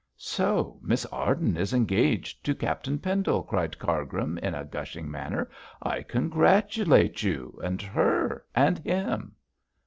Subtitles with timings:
[0.17, 5.47] 'So Miss Arden is engaged to Captain Pendle,' cried Cargrim, in a gushing manner.
[5.83, 9.35] 'I congratulate you, and her, and him.'